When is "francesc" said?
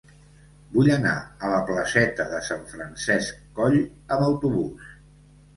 2.73-3.45